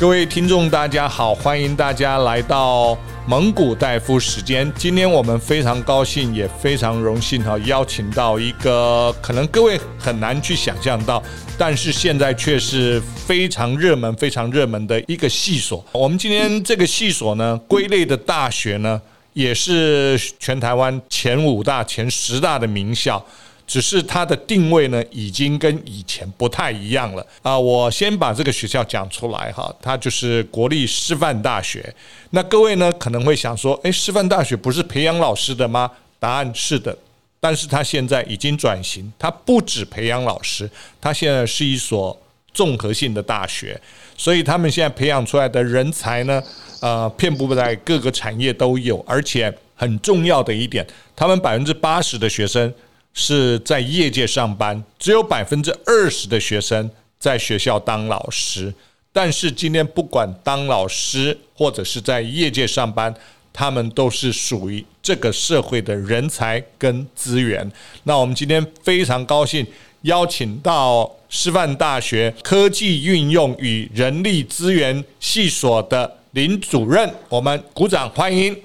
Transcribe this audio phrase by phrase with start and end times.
[0.00, 4.70] 各位听众，大家好，欢迎大家来到蒙古大夫时间。
[4.76, 11.22] 今天我们非常高兴，也非常荣幸哈，邀请到一个可能各位很难去想象到，
[11.56, 15.82] 但是现在却是非常热门、非常热门的一个系所。
[15.92, 19.00] 我们今天这个系所呢，归类的大学呢，
[19.32, 23.24] 也是全台湾前五大、前十大的名校。
[23.66, 27.58] 只是它的定位呢，已经跟以前不太一样了啊！
[27.58, 31.94] 我先把这个学校讲出来哈，它就是国立师范大学。
[32.30, 35.90] 那各位呢可能会想说，诶，师范大学不是培养老师的吗？
[36.18, 36.96] 答案是的，
[37.40, 42.16] 但是它现在已经转型，它不止培养老师，它现在是一所
[42.52, 43.80] 综合性的大学，
[44.16, 46.42] 所以他们现在培养出来的人才呢，
[46.80, 50.86] 呃，遍布在各个产业都有，而且很重要的一点，
[51.16, 52.72] 他们百分之八十的学生。
[53.14, 58.74] 是在业界上班，只有百分之二十的学生在学校当老师。
[59.12, 63.14] 但是今天不管当老师或者是在业界上班，
[63.52, 67.70] 他们都是属于这个社会的人才跟资源。
[68.02, 69.64] 那我们今天非常高兴
[70.02, 78.60] 邀请到师范大学科技运用与人力资源系所的林主任，我们鼓掌欢迎。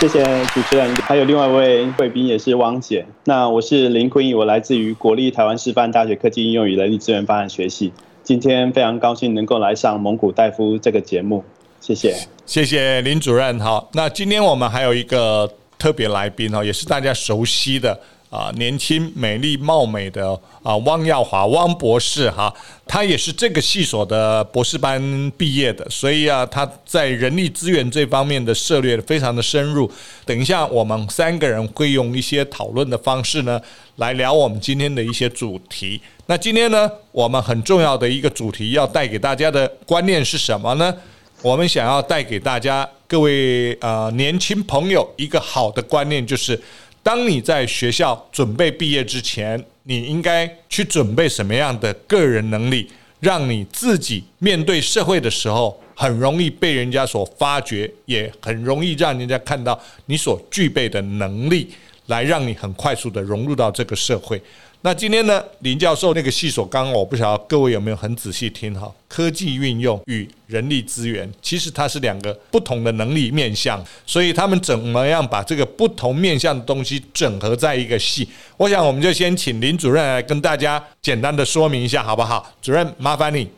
[0.00, 0.22] 谢谢
[0.54, 3.04] 主持人，还有另外一位贵宾也是汪姐。
[3.24, 7.92] 那我是林坤义，我来自于国立台湾师范大学科技应用与人力资源发展学系。
[8.22, 11.42] 今天非常高兴能够来上蒙古大夫这个节目，
[11.80, 12.14] 谢谢。
[12.46, 13.58] 谢谢林主任。
[13.58, 17.98] 好，那今天我们还有一个特别来宾哈，也是大家熟悉的。
[18.30, 22.52] 啊，年轻、美丽、貌美的啊，汪耀华汪博士哈，
[22.86, 29.90] 他也是这个系所的博士班毕业的，所以啊，他在人力资源这方面的涉猎非常的深入。
[30.26, 33.58] 等一下，我们三个人会用一些讨论的方式呢，
[33.96, 35.98] 来聊我们今天的一些主题。
[36.26, 40.94] 那今天呢，我们很重要的一个主题要带给大家的观念是什么呢？
[41.40, 46.60] 我们想要带给大家各位啊年轻朋友一个好的观念，就是。
[47.08, 52.86] 当你在学校准备毕业之前，你应该去准备什么样的个人能力，
[53.20, 59.76] 让你自己面对社会的时候很容易被人家所发掘，也很容易让人家看到
[60.06, 61.68] 你所具备的能力，
[62.06, 64.40] 来让你很快速的融入到这个社会。
[64.82, 68.88] 那今天呢，林教授那个系所，刚刚我不晓得各位有没有很仔细听哈？
[69.08, 78.28] 科技运用与人力资源，其实它是两个不同的能力面向，所以他们怎么样把这个不同面向的东西整合在一个系？
[78.56, 82.48] 我想我们就先请林主任来跟大家简单的说明一下，好不好？
[82.62, 83.48] 主任，麻烦你。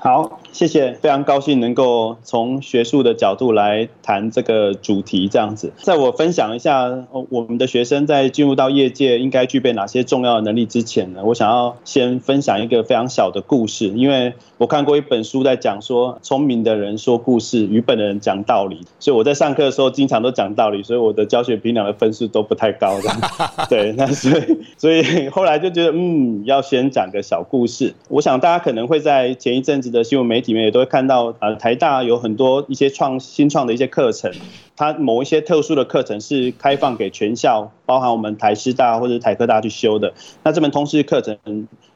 [0.00, 5.28] 好，谢谢，非常高兴能够从学术的角度来谈这个主题。
[5.28, 18.80] 这样子，在我分享一下我们的学生在进入到业界应该具备哪些重要的能力之前呢，我想要先分享一个非常小的故事，因为我看过一本书在讲说，聪明的人说故事，愚笨的人讲道理。
[18.98, 23.00] 所以我在上课的时候经常都讲道理，所以我的教学评量的分数都不太高。
[23.00, 23.08] 的，
[23.70, 27.94] 对，那所以所以后来就觉得，嗯，要先讲个小故事。
[28.08, 34.30] 我想大家可能会在前一阵子的新闻媒体里面也都会看到，呃，台大有很多一些创新创的一些课程，
[34.76, 40.12] 它某一些特殊的课程是开放给全校，包含我们台师大或者台科大去修的。
[40.42, 41.36] 那这门通识课程，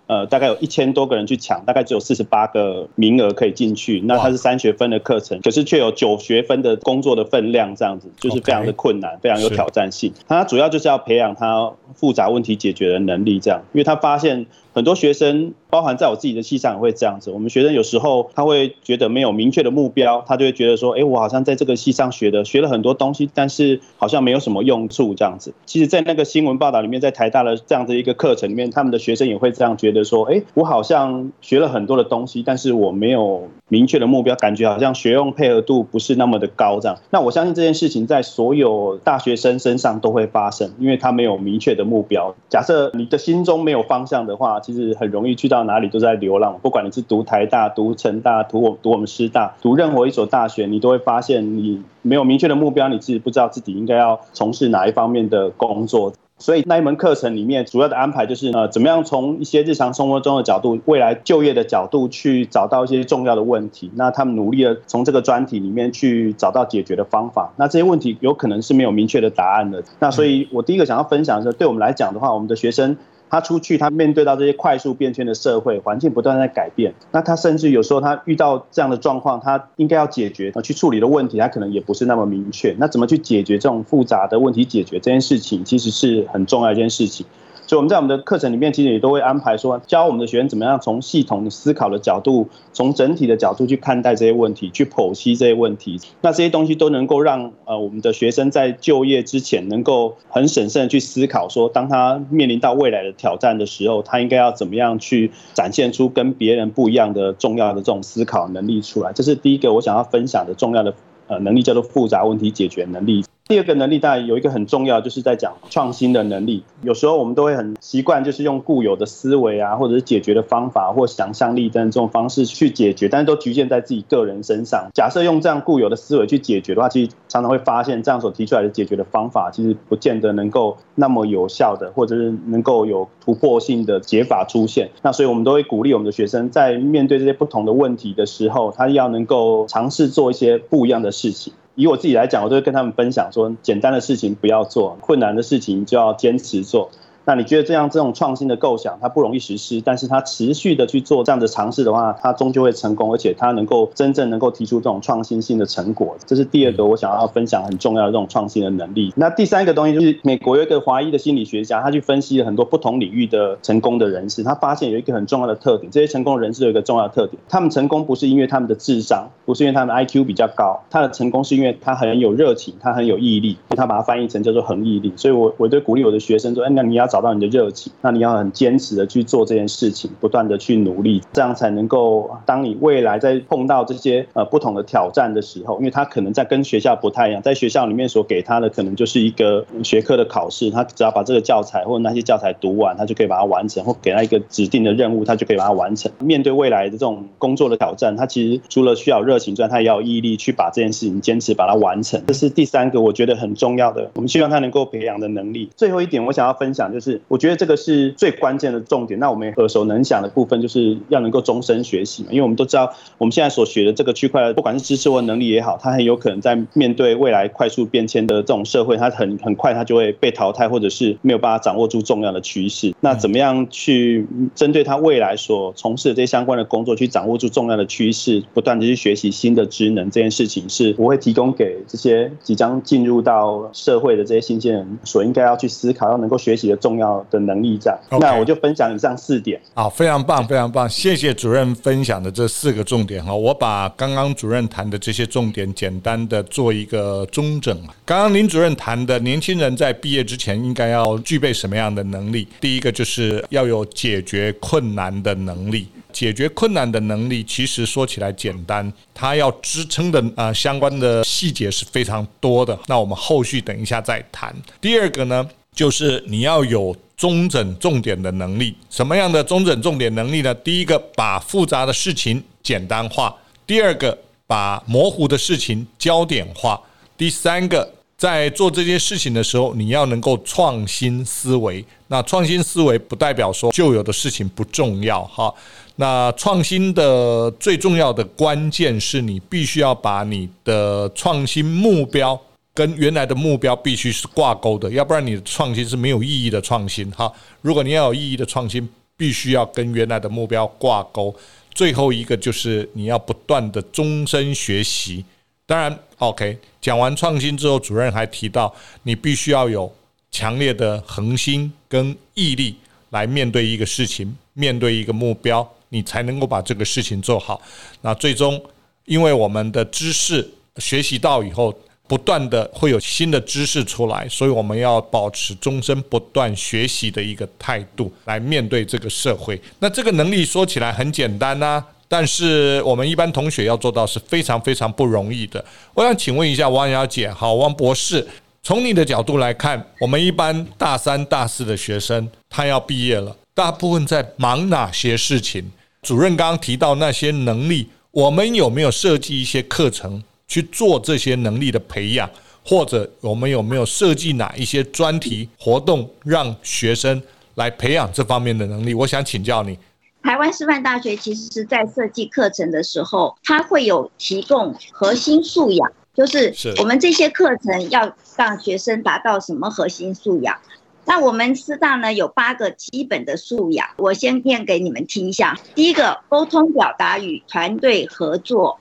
[0.06, 4.00] 呃，大概有一千多个人去抢，大概只有四十八个名额可以进去。
[4.04, 10.12] 那它是三学分的课程，可是却有九学分的工作的分量，这样子就是非常的困难，非常有挑战性。
[10.28, 14.47] 它主要就是要培养他复杂问题解决的能力，这样，因为他发现。
[14.75, 17.32] 很多学生，包含在我自己的系上也会这样子。
[17.32, 25.52] 我们学生有时候他会觉得没有明确的目标，他就会觉得说：“哎，我好像在这个系上学的，学了很多东西，但是好像没有什么用处。”这样子。
[25.66, 36.96] 其实，在那个新闻报道里面，在台大的这样的一个课程里面，他们的学生也会这样觉得说：“哎，我好像学了很多的东西，但是我没有明确的目标，感觉好像学用配合度不是那么的高。”这样。
[37.10, 42.32] 那我相信这件事情在所有大学生身上都会发生，因为他没有明确的目标。
[42.48, 56.12] 假设你的心中没有方向的话，其实很容易去到哪里都在流浪，不管你是读台大、读成大、读我读我们师大、读任何一所大学，你都会发现你没有明确的目标，你自己不知道自己应该要从事哪一方面的工作。
[56.36, 63.89] 所以那一门课程里面主要的安排就是呃，怎么样从一些日常生活中的角度、未来就业的角度去找到一些重要的问题。
[63.94, 67.53] 那他们努力的从这个专题里面去找到解决的方法。
[67.56, 69.84] 那这些问题有可能是没有明确的答案的。
[70.00, 72.97] 那所以我第一个想要分享的是，对我们来讲的话，我们的学生。
[73.30, 76.94] 他出去，他面对到这些快速变迁的社会环境，不断在改变。
[77.10, 82.74] 那他甚至有时候他遇到这样的状况，他应该要解决、去处理的问题，他可能也不是那么明确。
[82.78, 84.65] 那怎么去解决这种复杂的问题？
[84.65, 87.26] 解决这件事情，其实是很重要一件事情。
[87.66, 95.99] 所以我们在我们的课程里面，其实也都会安排说，教我们的学生怎么样从系统思考的角度，从整体的角度去看待这些问题，去剖析这些问题。
[96.21, 109.13] 那这些东西都能够让呃我们的学生在就业之前，能够很审慎的去思考，说当他面临到未来的挑战的时候，他应该要怎么样去展现出跟别人不一样的重要的这种思考能力出来。
[109.13, 110.95] 这是第一个我想要分享的重要的
[111.28, 113.25] 呃能力，叫做复杂问题解决能力。
[113.46, 116.64] 第二个能力当然有一个很重要，就是在讲创新的能力。
[116.80, 124.88] 有时候我们都会很习惯，就是用固有的思维啊，或者是解决的方法或想象力等这种方式去解决，但是都局限在自己个人身上。
[124.94, 134.88] 假设用这样固有的思维去解决的话，其实常常会发现，这样所提出来的解决的方法，其实不见得能够那么有效的，或者是能够有突破性的解法出现。
[135.02, 141.52] 那所以我们都会鼓励我们的学生，在面对这些不同的问题的时候，他要能够尝试做一些不一样的事情。
[141.74, 146.91] 以我自己来讲，我都会跟他们分享说，简单的事情不要做，困难的事情就要坚持做。
[147.26, 156.16] 那你觉得这样这种创新的构想，它不容易实施，但是它持续的去做这样的尝试的话，它终究会成功，而且它能够真正能够提出这种创新性的成果。
[156.26, 159.12] 这是第二个我想要分享很重要的这种创新的能力。
[159.16, 175.12] 那第三个东西就是美国有一个华裔的心理学家，他去分析了很多不同领域的成功的人士，他发现有一个很重要的特点，这些成功人士有一个重要的特点，他们成功不是因为他们的智商，不是因为他们 IQ 比较高，他的成功是因为他很有热情，他很有毅力，他把它翻译成叫做恒毅力。
[175.16, 177.93] 所以我我对鼓励我的学生说，哎，那你要找到你的热情。
[178.01, 196.11] 那你要很坚持的去做这件事情，不断的去努力，这样才能够，当你未来在碰到这些呃不同的挑战的时候，因为他可能在跟学校不太一样，在学校里面所给他的可能就是一个学科的考试，他只要把这个教材或者那些教材读完，他就可以把它完成，或给他一个指定的任务，他就可以把它完成。
[196.19, 202.21] 面对未来的这种工作的挑战，他其实除了需要热情之外，他也要毅力去把这件事情坚持把它完成。
[202.27, 205.71] 这是第三个我觉得很重要的，我们希望他能够培养的能力。
[205.77, 207.74] 最后一点我想要分享就是，我觉得这个。
[207.84, 209.18] 是最关键的重点。
[209.21, 212.28] 那我们耳熟能详的部分，就是要能够终身学习嘛。
[212.30, 222.95] 因为我们都知道，我们现在所学的这个区块，不管是知识或能力也好，它很有可能在面对未来快速变迁的这种社会，它很很快它就会被淘汰，或者是没有办法掌握住重要的趋势。
[223.01, 237.74] 那怎么样去针对他未来所从事的这些相关的工作，去掌握住重要的趋势，不断的去学习新的职能，这件事情是我会提供给这些即将进入到社会的这些新鲜人所应该要去思考，要能够学习的重要的能力。
[237.74, 238.18] Okay.
[238.20, 239.60] 那我就分享以上四点。
[239.74, 243.34] 好，非常棒，非常棒，谢谢主任分享的这四个重点哈。
[243.34, 247.76] 我把刚刚主任谈的这些重点简单的做一个中整。
[248.04, 252.46] 刚刚林主任谈的年轻人在毕业之前应该要具备什么样的能力？
[252.60, 255.88] 第一个就是要有解决困难的能力。
[256.12, 262.78] 解决困难的能力其实说起来简单，它要支撑的啊相关的细节是非常多的。
[262.87, 264.54] 那我们后续等一下再谈。
[264.80, 265.44] 第二个呢，
[265.75, 266.97] 就是你要有。
[267.16, 270.52] 中整重点的能力，什么样的中整重点能力呢？
[270.52, 273.32] 第一个，把复杂的事情简单化；
[273.64, 274.18] 第二个，
[274.49, 276.76] 把模糊的事情焦点化；
[277.16, 281.82] 第三个，在做这件事情的时候，你要能够创新思维。
[282.09, 285.54] 那创新思维不代表说旧有的事情不重要哈。
[285.94, 292.38] 那创新的最重要的关键是你必须要把你的创新目标。
[292.75, 297.32] 跟原来的目标必须是挂钩的，要不然你的创新是没有意义的创新哈。
[297.62, 301.32] 如果你要有意义的创新，必须要跟原来的目标挂钩。
[301.73, 305.25] 最后一个就是你要不断的终身学习。
[305.66, 309.92] 当然，OK，讲完创新之后，主任还提到你必须要有
[310.32, 312.75] 强烈的恒心跟毅力
[313.10, 317.62] 来面对一个事情，面对一个目标，你才能够把这个事情做好。
[318.00, 318.60] 那最终，
[319.04, 321.72] 因为我们的知识学习到以后。
[322.06, 329.61] 不断的会有新的知识出来，所以我们要保持终身不断学习的一个态度来面对这个社会。
[329.78, 335.64] 那这个能力说起来很简单呐，但是我们一般同学要做到是非常非常不容易的。
[335.94, 338.26] 我想请问一下王小姐，好，王博士，
[338.62, 345.73] 从你的角度来看，我们一般大三、大四的学生他要毕业了，大部分在忙哪些事情？
[346.02, 350.23] 主任刚刚提到那些能力，我们有没有设计一些课程？
[350.54, 352.30] 去做这些能力的培养，
[352.64, 357.20] 或者我们有没有设计哪一些专题活动，让学生
[357.56, 358.94] 来培养这方面的能力？
[358.94, 359.76] 我想请教你。
[360.23, 370.56] 台湾师范大学其实是在设计课程的时候，它会有提供核心素养，就是我们这些课程要让学生达到什么核心素养。
[371.04, 375.58] 那我们师大呢，有八个基本的素养，我先念给你们听一下。
[375.75, 378.78] 第一个，沟通表达与团队合作。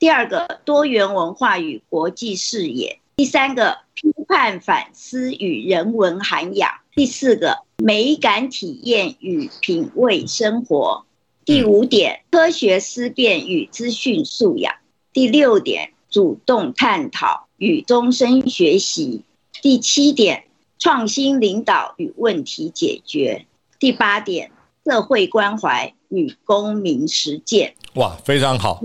[0.00, 11.04] 第二个，多元文化与国际视野；第三个，批判反思与人文涵养；第四个，美感体验与品味生活；
[11.44, 14.72] 第五点，科学思辨与资讯素养；
[15.12, 19.20] 第六点，主动探讨与终身学习；
[19.60, 20.44] 第七点，
[20.78, 23.44] 创新领导与问题解决；
[23.78, 24.50] 第八点，
[24.86, 27.74] 社会关怀与公民实践。
[27.96, 28.80] 哇，非常好。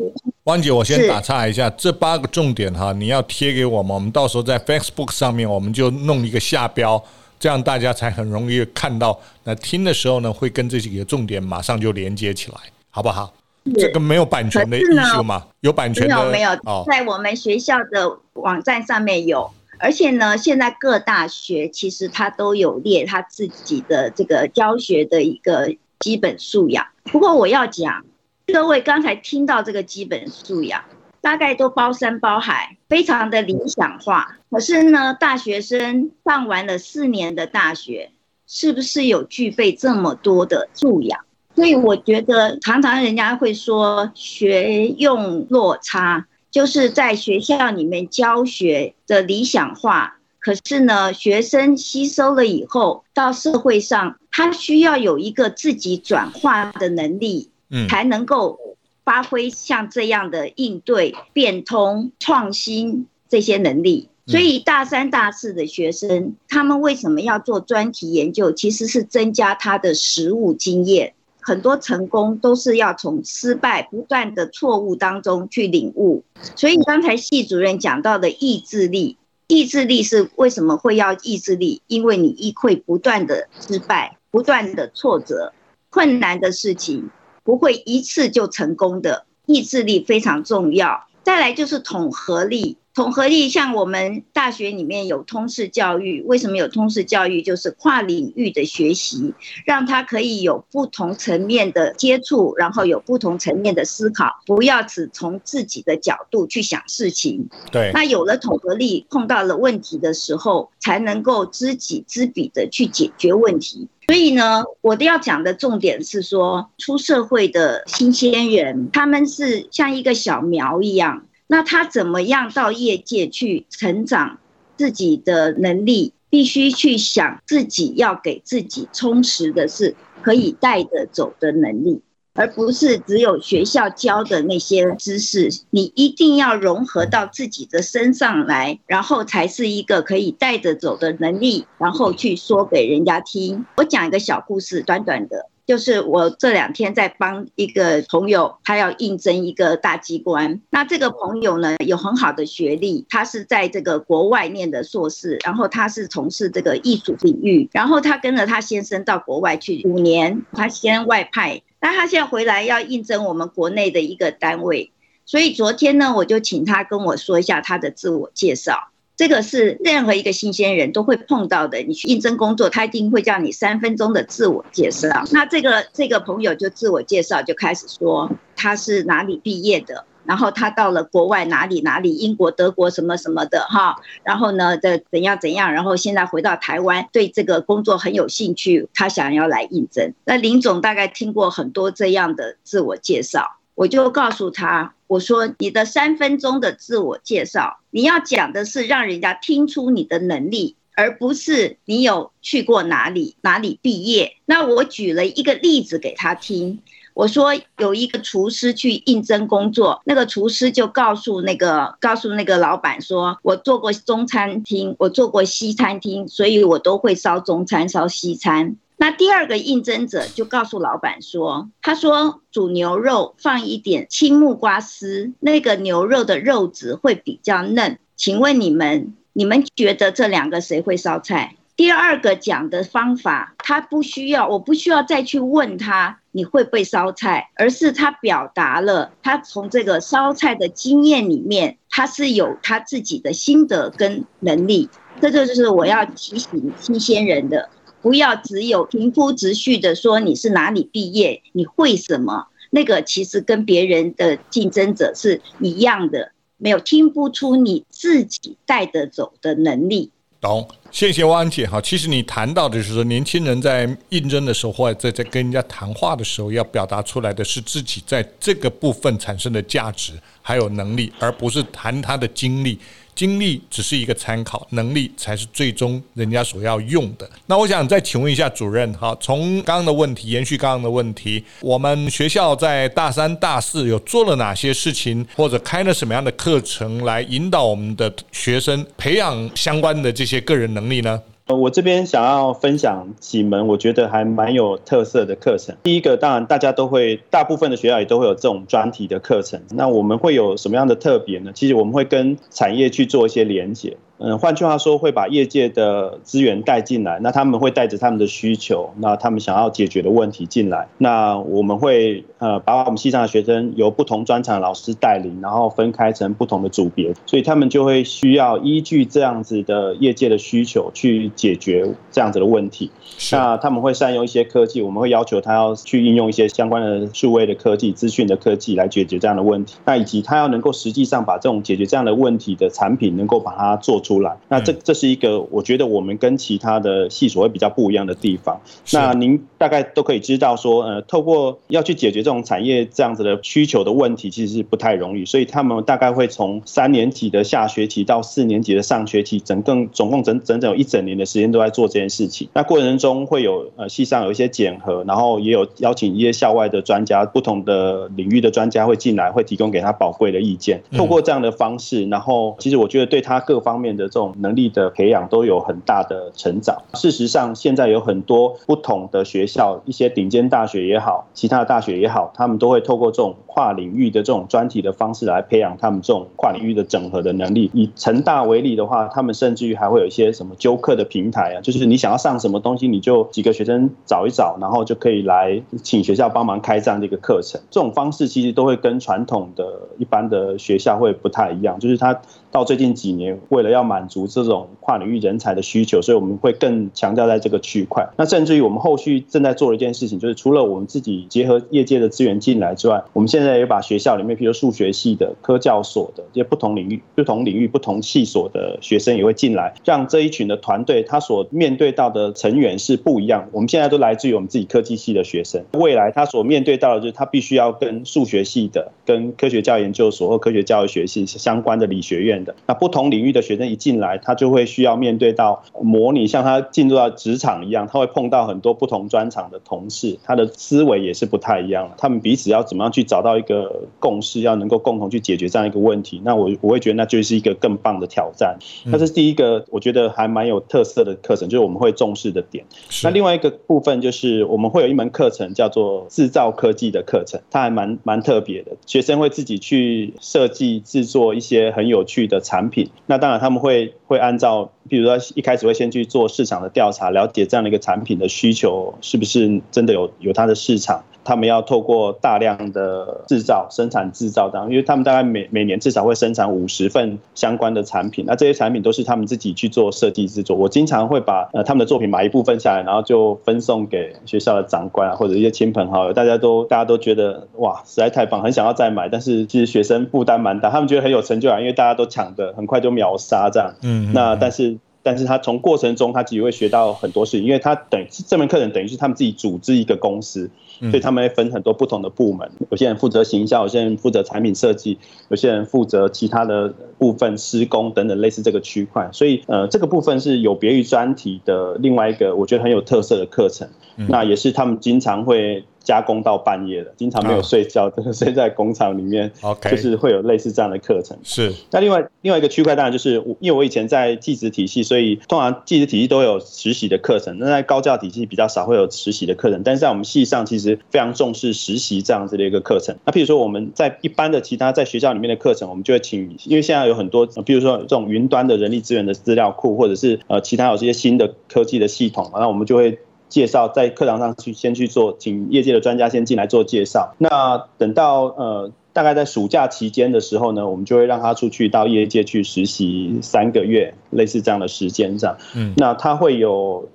[0.46, 7.04] 汪姐，我先打岔一下，这八个重点哈，你要贴给我们，我们到时候在 Facebook 上面，我们就弄一个下标，
[7.40, 9.20] 这样大家才很容易看到。
[9.44, 12.58] 那听的时候呢，会跟这几个重点马上就连接起来，
[12.92, 13.34] 好不好？
[13.80, 14.84] 这个没有版权的艺
[15.16, 15.48] 术吗？
[15.62, 16.16] 有版权的？
[16.30, 19.50] 没有，没有，在我们学校的网站上面有，
[19.80, 26.86] 而且呢，现在各大学其实它都有列它自己的这个教学的一个基本素养。
[27.06, 28.06] 不过我要讲。
[28.48, 30.84] 各位刚才听到这个基本素养，
[31.20, 34.38] 大概都包山包海，非常的理想化。
[34.52, 38.12] 可是呢，大学生上完了四年的大学，
[38.48, 41.20] 是不是有具备这么多的素养？
[41.56, 57.50] 所以我觉得，常常人家会说学用落差，就是在学校里面教学的理想化，可是呢，学生吸收了以后，到社会上，他需要有一个自己转化的能力。
[57.90, 58.60] 才能够
[59.04, 64.10] 发挥像这样的应对、变通、创新这些能力。
[64.28, 68.52] 所以大三、大四的学生，他们为什么要做专题研究？
[68.52, 71.14] 其实是增加他的实务经验。
[71.40, 76.24] 很多成功都是要从失败、不断的错误当中去领悟。
[76.56, 81.84] 所以刚才系主任讲到的意志力，意志力是为什么会要意志力？
[81.86, 85.54] 因为你会不断的失败、不断的挫折、
[85.92, 87.12] 困难的事情。
[87.46, 91.08] 不会一次就成功的，意志力非常重要。
[91.24, 92.78] 再来就是统合力。
[92.94, 97.42] 统合力，像我们大学里面有通识教育，为什么有通识教育？
[97.42, 99.34] 就是跨领域的学习，
[99.66, 107.50] 让他可以有不同层面的接触，然后有不同层面的思考，不要只从自己的角度去想事情。
[107.70, 113.90] 对，那有了统合力，碰到了问题的时候，才能够知己知彼的去解决问题。
[114.08, 121.26] 所以呢，我都要讲的重点是说，出社会的新鲜人，他们是像一个小苗一样。
[121.48, 124.40] 那他怎么样到业界去成长
[124.78, 126.14] 自己的能力？
[126.28, 132.02] 必须去想自己要给自己充实的是可以带得走的能力，
[132.36, 135.50] 而不是只有学校教的那些知识。
[135.72, 143.66] 你一定要融合到自己的身上来，然后才是一个可以带着走的能力，然后去说给人家听。
[143.78, 145.50] 我讲一个小故事，短短的。
[145.66, 150.62] 就是我这两天在帮一个朋友，他要应征一个大机关。
[150.70, 164.92] 那这个朋友呢，有很好的学历，他是在这个国外念的硕士，然后他是从事这个艺术领域，然后他跟着他先生到国外去五年，他先外派，那他现在回来要应征我们国内的一个单位，
[165.24, 168.90] 所以昨天呢，我就请他跟我说一下他的自我介绍。
[169.16, 171.78] 这个是任何一个新鲜人都会碰到的。
[171.84, 175.26] 你去应征工作，他一定会叫你三分钟的自我介绍。
[175.32, 183.96] 那这个这个朋友就自我介绍，就开始说他是哪里毕业的，然后他到了国外哪里哪里，英国、德国什么什么的哈。
[184.24, 190.14] 然后呢，的怎样怎样，然后现在回到台湾，对这个工作很有兴趣，他想要来应征。
[190.26, 193.58] 那林总大概听过很多这样的自我介绍。
[193.76, 204.38] 我就告诉他，我说你的三分钟的自我介绍，你要讲的是让人家听出你的能力，而不是你有去过哪里哪里毕业。
[204.46, 206.80] 那我举了一个例子给他听，
[207.16, 218.76] 我说有一个厨师去应征工作，那个厨师就告诉那个告诉那个老板说，我做过中餐厅，我做过西餐厅，所以我都会烧中餐烧西餐。
[218.98, 227.98] 那第二个应征者就告诉老板说：“他说煮牛肉放一点青木瓜丝，那个牛肉的肉质会比较嫩。
[228.18, 244.90] 请问你们，你们觉得这两个谁会烧菜？”第二个讲的方法，他不需要，我不需要再去问他你会不会烧菜，而是他表达了他从这个烧菜的经验里面，他是有他自己的心得跟能力。
[245.22, 247.70] 这就是我要提醒新鲜人的。
[248.02, 252.48] 不要只有平铺直叙的说你是哪里毕业，你会什么？
[252.70, 260.12] 那个其实跟别人的竞争者是一样的，没有听不出你自己带得走的能力。
[260.46, 261.82] 懂，谢谢汪姐哈。
[261.82, 272.78] 其实你谈到的就是说，年轻人在应征的时候，或者在在跟人家谈话的时候，要表达出来的是自己在这个部分产生的价值还有能力，而不是谈他的经历。
[273.16, 277.28] 经历只是一个参考，能力才是最终人家所要用的。
[277.46, 291.22] 那我想再请问一下主任，哈，从刚刚的问题延续刚刚的问题，我们学校在大三、大四有做了哪些事情，或者开了什么样的课程来引导我们的学生培养相关的这些个人能力呢？
[291.48, 295.76] 呃，我这边想要分享几门我觉得还蛮有特色的课程。
[295.84, 299.62] 第一个，当然大家都会，大部分的学校也都会有这种专题的课程。
[299.70, 301.52] 那我们会有什么样的特别呢？
[301.54, 303.96] 其实我们会跟产业去做一些连接。
[304.18, 322.90] 嗯，换句话说，会把业界的资源带进来，那他们会带着他们的需求，那他们想要解决的问题进来，那我们会呃把我们系上的学生由不同专长的老师带领，然后分开成不同的组别，所以他们就会需要依据这样子的业界的需求去解决这样子的问题。
[323.34, 329.76] 那他们会善用一些科技，我们会要求他要去应用一些相关的数位的科技、资讯的科技来解决这样的问题。
[329.84, 334.38] 那以及他要能够实际上把这种解决这样的问题的产品，能够把它做出来。
[334.48, 338.62] 那这这是一个我觉得我们跟其他的系所会比较不一样的地方。
[338.94, 345.26] 那您大概都可以知道说，呃，透过要去解决这种产业这样子的需求的问题，其实是不太容易。
[345.26, 352.48] 所以他们大概会从三年级的下学期到四年级的上学期，整个总共整整整有一整年的时间都在做这件事情。
[352.54, 360.82] 那过程中会有呃系上有一些检核，然后也有邀请一些校外的专家，不同的领域的专家会进来，会提供给他宝贵的意见。
[360.96, 366.76] 透过这样的方式，然后其实我觉得对他各方面的这种能力的培养都有很大的成长。
[366.94, 377.72] 事实上，现在有很多不同的学校，一些顶尖大学也好，其他的大学也好，他们都会透过这种跨领域的这种专题的方式来培养他们这种跨领域的整合的能力。
[377.74, 387.62] 以成大为例的话，他们甚至于还会有一些什么纠课的平台啊，就是你想要上什么东西，你就几个学生找一找，然后就可以来请学校帮忙开这样的一个课程。
[387.72, 389.64] 这种方式其实都会跟传统的
[389.98, 392.20] 一般的学校会不太一样，就是他
[392.52, 398.06] 到最近几年为了要满足这种跨领域人才的需求，所以我们会更强调在这个区块。
[398.18, 413.48] 那甚至于我们后续正在做的一件事情，就是除了我们自己结合业界的资源进来之外，我们现在现在也把学校里面，比如数学系的、科教所的这些不同领域、不同领域、不同系所的学生也会进来，让这一群的团队他所面对到的成员是不一样。
[413.52, 431.96] 我们现在都来自于我们自己科技系的学生，未来他所面对到的就是他必须要跟数学系的、跟科学教研究所或科学教育学系相关的理学院的，那不同领域的学生一进来，他就会需要面对到模拟，像他进入到职场一样，他会碰到很多不同专长的同事，他的思维也是不太一样的。
[431.98, 436.22] 他们彼此要怎么样去找到一个共识，要能够共同去解决这样一个问题。
[436.24, 438.58] 那我我会觉得那就是一个更棒的挑战。
[438.86, 442.66] 那这是第一个，我觉得还蛮有特色的课程，就是我们会重视的点。
[443.04, 448.72] 那另外一个部分就是我们会有一门课程叫做制造科技的课程，它还蛮蛮特别的。
[448.86, 452.90] 学生会自己去设计制作一些很有趣的产品。
[453.06, 461.04] 那当然他们会会按照，比如说一开始会先去做市场的调查，了解这样的一个产品的需求是不是真的有有它的市场。
[461.26, 470.56] 他们要透过大量的制造、生产制造当，因为他们大概每每年至少会生产五十份相关的产品，那这些产品都是他们自己去做设计制作。
[470.56, 479.10] 我经常会把呃他们的作品买一部分下来，然后就分送给学校的长官啊，或者一些亲朋好友，大家都大家都觉得哇，实在太棒，很想要再买。
[479.10, 483.74] 但是其实学生负担蛮大，他们觉得很有成就感，因为大家都抢的很快就秒杀这样。
[483.82, 484.78] 嗯，那但是。
[485.06, 494.98] 但是他从过程中，他其实会学到很多事情，因为他等于这门课程等于是他们自己组织一个公司，所以他们会分很多不同的部门，有些人负责行销，有些人负责产品设计，
[495.30, 503.68] 有些人负责其他的部分施工等等类似这个区块，所以呃这个部分是有别于专题的另外一个我觉得很有特色的课程，
[504.10, 505.64] 那也是他们经常会。
[505.86, 509.32] 加工到半夜的，经常没有睡觉，都是 睡在工厂里面。
[509.42, 511.16] OK，就是会有类似这样的课程。
[511.24, 511.54] 是。
[511.72, 517.38] 那另外另外一个区块，当然就是因为我以前在技职体系，所以通常技职体系都有实习的课程。
[517.40, 522.96] 那在高教体系比较少会有实习的课程，但是在我们系上其实非常重视实习这样子的一个课程。
[523.06, 532.98] 那譬如说我们在一般的其他在学校里面的课程，我们就会请，因为现在有很多，比如说这种云端的人力资源的资料库，或者是呃其他有这些新的科技的系统，那我们就会。
[533.36, 537.14] 介绍在课堂上去先去做，请业界的专家先进来做介绍。
[537.18, 545.36] 那等到呃大概在暑假期间的时候呢，我们就会让他出去到业界去实习三个月，类似这样的时间上。
[545.54, 546.88] 嗯，那他会有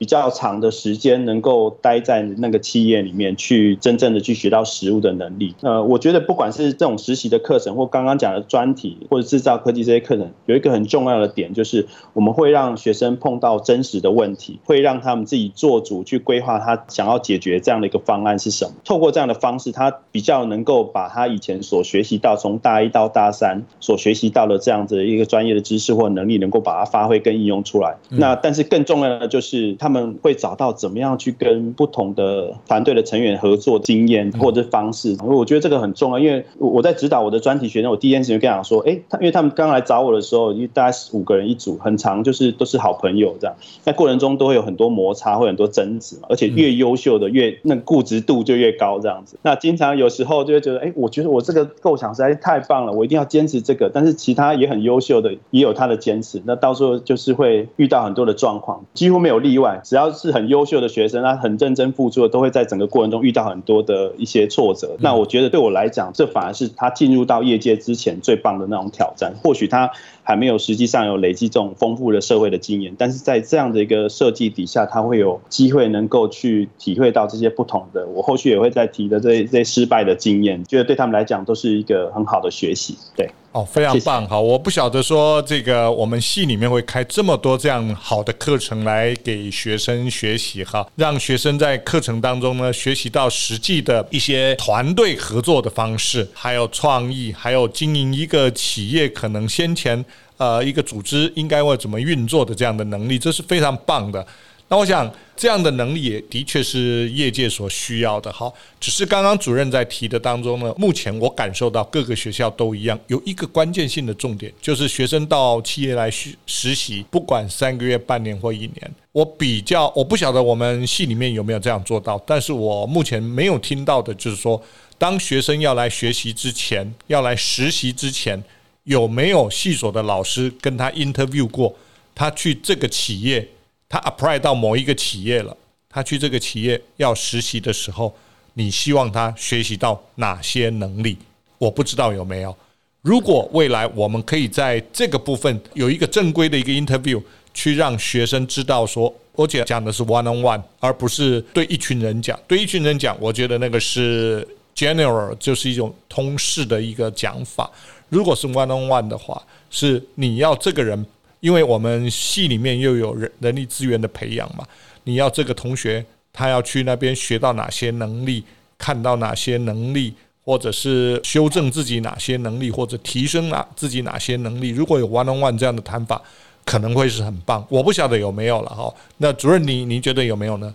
[0.00, 5.54] 比较长的时间能够待在那个企业里面去真正的去学到实务的能力。
[5.60, 18.72] 呃，我觉得不管是这种实习的课程，或刚刚讲的专题，或者制造科技这些课程，有一个很重要的点，就是我们会让学生碰到真实的问题，会让他们自己做主去规划他想要解决这样的一个方案是什么。
[18.86, 27.94] 透过这样的方式，他比较能够把他以前所学习到从大一到大三所学习到的这样子的一个专业的知识或能力，能够把它发挥跟应用出来。
[28.08, 29.89] 那但是更重要的就是他。
[29.90, 36.18] 他们会找到怎么样去跟不同的团队的成员合作经验或者方式，我觉得这个很重要。
[36.20, 46.28] 因为我在指导我的专题学生，我第一件事情就跟他说：“哎，他因为他们刚来找我的时候，因为大概五个人一组，很长就是都是好朋友这样，在过程中都会有很多摩擦，会很多争执嘛。
[46.28, 49.36] 而且越优秀的越那固执度就越高这样子。
[49.42, 53.90] 那经常有时候就会觉得：哎，我觉得我这个构想实在是太棒了，我一定要坚持这个。
[53.92, 59.79] 但是其他也很优秀的也有他的坚持，那到时候就是会遇到很多的状况，几乎没有例外。
[59.84, 64.96] 只要是很优秀的学生，他很认真付出的，都会在整个过程中遇到很多的一些挫折。
[65.00, 69.34] 那我觉得对我来讲，这反而是他进入到业界之前最棒的那种挑战。
[69.42, 69.90] 或许他
[70.22, 78.06] 还没有实际上有累积这种丰富的社会的经验，但是在这样的一个设计底下，他会有机会能够去体会到这些不同的。
[78.06, 82.96] 我后续也会再提的这些这些失败的经验，觉得对他们来讲都是一个很好的学习。
[83.16, 83.30] 对。
[83.52, 100.04] 哦，非常棒，好，我不晓得说这个我们系里面会开这么多这样好的课程来给学生学习哈，让学生在课程当中呢学习到实际的一些团队合作的方式，还有创意，还有经营一个企业可能先前
[100.36, 104.24] 呃一个组织应该会怎么运作的这样的能力，这是非常棒的。
[104.72, 108.32] 那我想，这样的能力也的确是业界所需要的。
[108.32, 118.94] 好，只是刚刚主任在提的当中呢，目前我感受到各个学校都一样，有一个关键性的重点，就是学生到企业来实实习，不管三个月、半年或一年。
[119.10, 124.62] 我比较，我不晓得我们系里面有没有这样做到，但是我目前没有听到的，就是说，
[124.96, 128.40] 当学生要来学习之前，要来实习之前，
[128.84, 131.74] 有没有系所的老师跟他 interview 过，
[132.14, 133.48] 他去这个企业。
[133.90, 135.54] 他 apply 到某一个企业了，
[135.88, 138.14] 他去这个企业要实习的时候，
[138.54, 141.18] 你希望他学习到哪些能力？
[141.58, 142.56] 我不知道有没有。
[143.02, 147.20] 如果未来我们可以在这个部分有一个正规的一个 interview，
[147.52, 152.38] 去让学生知道说，我讲讲的是 one on one，而不是对一群人讲。
[152.46, 157.68] 对一群人讲，我觉得那个是 general，就是一种通识的一个讲法。
[158.08, 161.04] 如果是 one on one 的话，是你要这个人。
[161.40, 164.64] 因为我们系里面又有人人力资源的培养嘛，
[165.04, 168.44] 你要这个同学他要去那边学到哪些能力，
[168.78, 174.68] 看到哪些能力，或者是修正自己哪些能力，或者提升哪自己哪些能力。
[174.68, 176.20] 如果有 one on one 这样的谈法，
[176.64, 177.66] 可能会是很棒。
[177.68, 178.94] 我不晓得有没有了哈。
[179.16, 180.72] 那主任你你觉得有没有呢？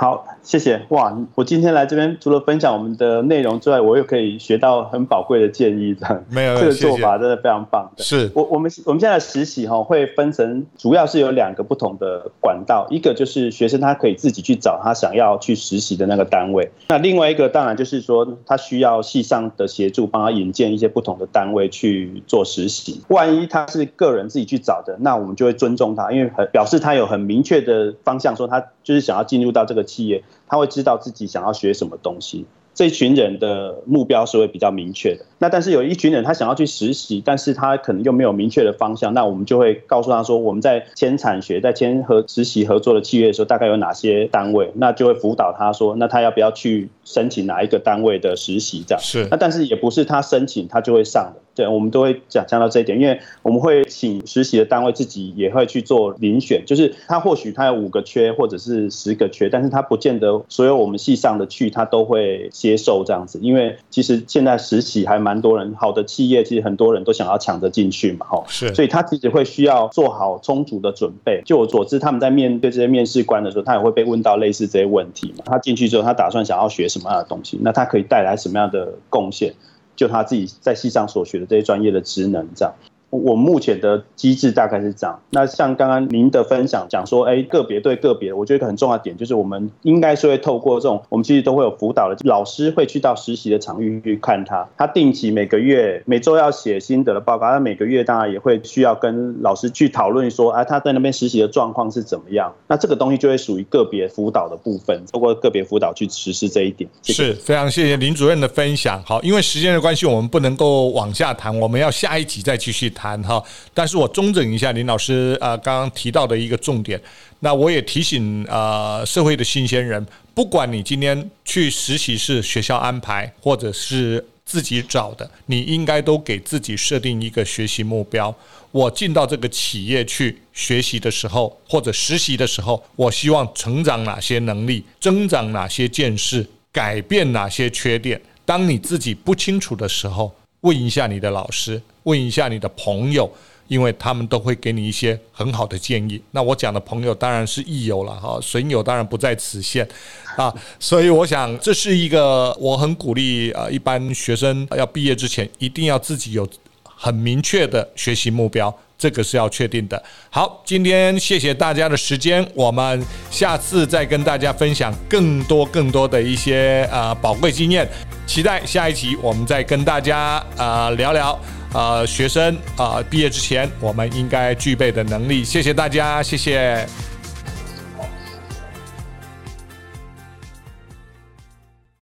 [0.00, 1.12] 好，谢谢哇！
[1.34, 7.90] 我今天来这边除了分享我们的内容之外，我又可以学到很宝贵的建议，这样没有这个做法真的非常棒。
[7.96, 23.02] 是我我们我们现在实习哈会分成，主要是有两个不同的管道，一个就是学生他可以自己去找他想要去实习的那个单位，那另外一个当然就是说他需要系上的协助，帮他引荐一些不同的单位去做实习。
[23.08, 29.84] 万一他是个人自己去找的，那我们就会尊重他，因为很表示他有很明确的方向，说他就是想要进入到这个。
[29.88, 35.24] 企业他会知道自己想要学什么东西，这一群人的目标是会比较明确的。
[35.38, 49.02] 那但是有一群人他想要去实习，但是他可能又没有明确的方向，那我们就会告诉他说，我们在签产学、在签和实习合作的契约的时候，大概有哪些单位，那就会辅导他说，那他要不要去申请哪一个单位的实习这样。
[49.02, 49.26] 是。
[49.30, 51.40] 那但是也不是他申请他就会上的。
[51.58, 71.42] 对，我们都会讲讲到这一点，因为我们会请实习的单位自己也会去做遴选，就是他或许他有五个缺或者是十个缺，但是他不见得所有我们系上的去他都会接受这样子，因为其实现在实习还蛮多人，好的企业其实很多人都想要抢着进去嘛，吼，是，所以他其实会需要做好充足的准备。
[71.44, 75.42] 就我所知，他们在面对这些面试官的时候，他也会被问到类似这些问题嘛。
[75.46, 77.58] 他进去之后，他打算想要学什么样的东西？
[77.62, 79.52] 那他可以带来什么样的贡献？
[79.98, 82.72] 就他自己在系上所学的这些专业的职能，这样。
[83.10, 85.18] 我目前的机制大概是这样。
[85.30, 94.68] 那像刚刚您的分享讲说，哎，个别对个别，我觉得一个很重要的点就是，我们应该是会透过这种，我们其实都会有辅导的老师会去到实习的场域去看他。
[94.76, 102.52] 他定期每个月、每周要写心得的报告，他每个月当然也会需要跟老师去讨论说，啊，他在那边实习的状况是怎么样。
[102.66, 106.88] 那这个东西就会属于个别辅导的部分，透过个别辅导去实施这一点。
[107.00, 107.24] 谢谢。
[107.24, 109.02] 是非常谢谢林主任的分享。
[109.04, 112.92] 好，因为时间的关系，我们不能够往下谈，我们要下一集再继续。
[112.98, 113.40] 谈哈。
[113.72, 117.00] 但是我中整一下林老师啊刚刚提到的一个重点，
[117.38, 128.34] 那我也提醒啊社会的新鲜人，不管你今天去实习是学校安排，或者是自己找的，你应该都给自己设定一个学习目标。
[128.70, 138.20] 我进到这个企业去学习的时候，或者实习的时候，我希望成长哪些能力，增长哪些见识，改变哪些缺点。
[138.44, 143.30] 当你自己不清楚的时候，问一下你的老师，问一下你的朋友，
[143.68, 146.20] 因为他们都会给你一些很好的建议。
[146.32, 149.88] 那我讲的朋友当然是益友了哈，损友当然不在此限。
[150.36, 156.48] 啊，所以我想这是一个我很鼓励啊，一般学生要毕业之前一定要自己有
[156.82, 160.02] 很明确的学习目标，这个是要确定的。
[160.28, 167.88] 好，今天谢谢大家的时间，我们下次再跟大家分享更多更多的一些呃宝贵经验，
[168.26, 171.38] 期待下一集我们再跟大家呃聊聊
[171.72, 175.44] 呃学生啊毕业之前我们应该具备的能力。
[175.44, 176.84] 谢谢大家，谢谢。